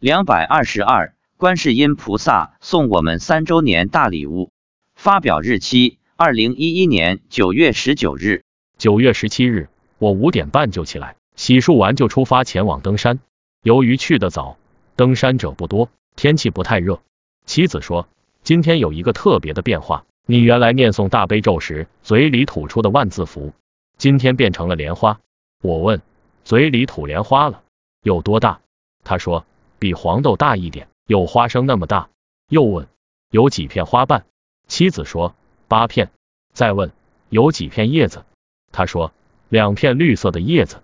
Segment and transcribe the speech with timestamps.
[0.00, 4.52] 两百二十二，观世音菩萨送我们三周年大礼物。
[4.94, 8.44] 发表日期：二零一一年九月十九日。
[8.76, 13.18] 九月十七日，我五点半就起来，洗漱完就出发前往登山。
[13.64, 14.56] 由于去得早，
[14.94, 17.00] 登山者不多，天气不太热。
[17.44, 18.06] 妻子说，
[18.44, 23.52] 今天有一个特别的变化，你原来念诵大悲咒时嘴里吐出的万字符，
[23.96, 25.18] 今天变成了莲花。
[25.60, 26.00] 我问，
[26.44, 27.64] 嘴里吐莲花了，
[28.04, 28.60] 有多大？
[29.02, 29.44] 他说。
[29.78, 32.08] 比黄豆大一点，有花生那么大。
[32.48, 32.88] 又问
[33.30, 34.24] 有几片花瓣，
[34.66, 35.34] 妻子说
[35.68, 36.10] 八片。
[36.52, 36.90] 再问
[37.28, 38.24] 有几片叶子，
[38.72, 39.12] 他说
[39.48, 40.82] 两片绿色的叶子。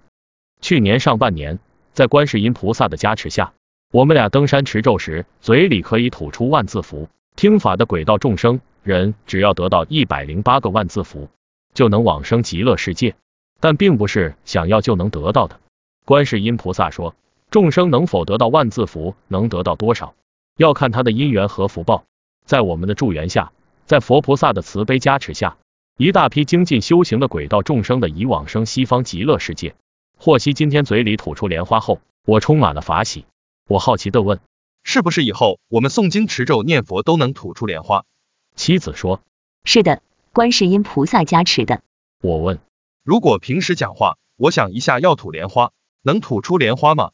[0.60, 1.58] 去年上半年，
[1.92, 3.54] 在观世音菩萨的加持下，
[3.90, 7.08] 我们俩登山持咒时，嘴里可以吐出万字符。
[7.34, 11.28] 听法的轨道众生人，只要得到一百零八个万字符，
[11.72, 13.16] 就能往生极乐世界。
[13.58, 15.58] 但并不是想要就能得到的。
[16.04, 17.14] 观世音菩萨说。
[17.54, 20.16] 众生能否得到万字符，能得到多少，
[20.56, 22.04] 要看他的因缘和福报。
[22.44, 23.52] 在我们的助缘下，
[23.86, 25.56] 在佛菩萨的慈悲加持下，
[25.96, 29.76] 一大批精进修行的轨道众生的以往生西方极乐世界。
[30.18, 33.24] 获悉今天嘴里吐出莲花后，我充满了法喜。
[33.68, 34.40] 我好奇的问：
[34.82, 38.04] 是不是以后我们诵经持咒念佛都能吐出莲花？
[38.56, 39.20] 妻子说：
[39.62, 41.82] 是的，观世音菩萨加持的。
[42.20, 42.58] 我问：
[43.04, 45.70] 如果平时讲话，我想一下要吐莲花，
[46.02, 47.12] 能吐出莲花吗？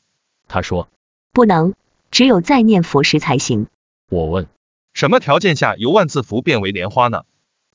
[0.53, 0.89] 他说
[1.33, 1.75] ：“不能，
[2.11, 3.69] 只有在念佛时才行。”
[4.11, 4.49] 我问
[4.93, 7.23] ：“什么条件下由万字符变为莲花呢？”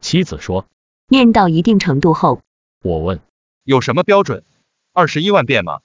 [0.02, 0.66] 妻子说
[1.08, 2.42] ：“念到一定程度后。”
[2.84, 3.22] 我问
[3.64, 4.44] ：“有什么标准？
[4.92, 5.80] 二十一万遍吗？”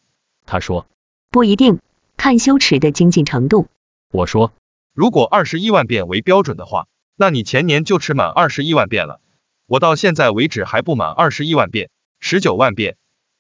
[0.46, 0.88] 他说
[1.30, 1.78] ：“不一定，
[2.16, 3.68] 看修持的精进程度。”
[4.10, 4.52] 我说
[4.92, 9.20] ：“如果二十一万遍为标准的话，那你前年就吃满二十一万遍了。
[9.66, 12.96] 我到现在为止还不满二十一万遍，十九万遍。”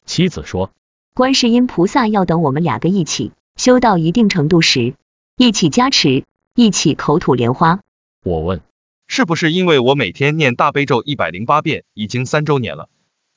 [0.06, 0.70] 妻子说
[1.14, 4.94] ：“观世音菩萨要等我们两个一起。”修到一定程度时，
[5.36, 7.80] 一起加持，一起口吐莲花。
[8.24, 8.62] 我问，
[9.06, 12.88] 是不是因为我每天念大悲咒一百零八遍，已经三周年了，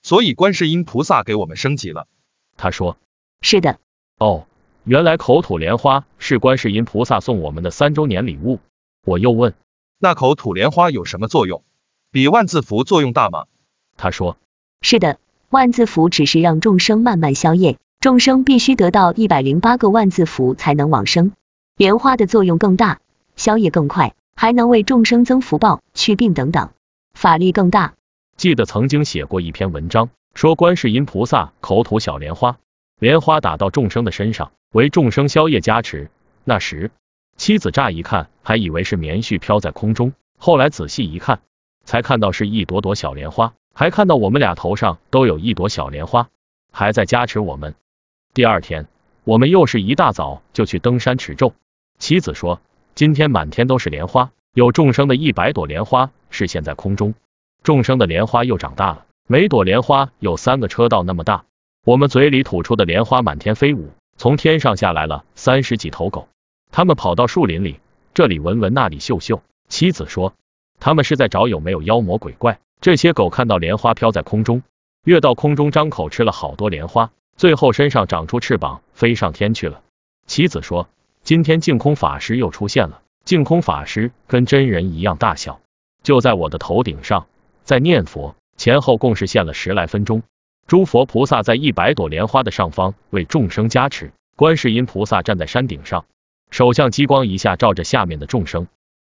[0.01, 2.07] 所以观世音菩萨给我们升级了？
[2.55, 2.95] 他说，
[3.41, 3.79] 是的。
[4.17, 4.45] 哦，
[4.85, 8.61] 原来口吐莲花是观世音菩萨送我们的三周年礼物。
[9.05, 9.53] 我又问，
[9.99, 11.65] 那口吐莲花有什么作用？
[12.11, 13.47] 比万字符作用大吗？
[13.97, 14.37] 他说，
[14.79, 17.77] 是的，万字符只是让众生慢慢消业。
[18.03, 21.31] 众生必须得到一百零八个万字符才能往生，
[21.77, 22.99] 莲花的作用更大，
[23.37, 26.71] 消业更快，还能为众生增福报、去病等等，
[27.13, 27.93] 法力更大。
[28.35, 32.57] 记得曾经写过一篇文章，说观世音菩萨口吐小莲花，
[32.99, 36.09] 莲花打到众生的身上，为众生消业加持。
[36.43, 36.91] 那时
[37.37, 41.39] 妻子乍一看还以为是棉絮飘在空中，后来仔细一看，
[41.85, 46.27] 才看到是一朵朵小莲花，还看到我们俩头上都有一朵小莲花，
[46.69, 47.75] 还在加持我们。
[48.35, 48.87] 第二天，
[49.25, 51.53] 我们又是一大早就去登山持咒。
[51.99, 52.59] 妻子说，
[52.95, 57.13] 今天满天都是莲花，有众生的一百朵莲花是现在空中。
[57.61, 61.45] 众生的莲花又长大了，每朵莲花有三个车道那么大。
[61.85, 66.27] 我们嘴里吐出的莲花满天飞舞，从天上下来了三十几头狗，
[66.71, 67.79] 他们跑到树林里，
[68.15, 69.43] 这里闻闻，那里嗅嗅。
[69.69, 70.33] 妻子说，
[70.79, 72.59] 他们是在找有没有妖魔鬼怪。
[72.81, 74.63] 这些狗看到莲花飘在空中，
[75.05, 77.11] 跃到空中，张口吃了好多莲花。
[77.43, 79.81] 最后身上长出翅膀，飞上天去了。
[80.27, 80.87] 妻子说，
[81.23, 83.01] 今天净空法师又出现了。
[83.25, 85.59] 净空法师跟真人一样大小，
[86.03, 87.27] 就在我的头顶上，
[87.65, 90.23] 在念佛，前后共是现了十来分钟。
[90.67, 96.05] 诸佛菩萨在一百朵莲花的上方为众生加持，观世音菩萨站在山顶上，
[96.49, 98.67] 手像激光一下照着下面的众生。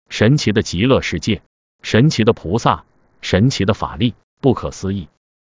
[0.10, 1.44] 神奇的极乐世界，
[1.84, 2.86] 神奇的菩萨，
[3.22, 5.10] 神奇的法力，不可思议。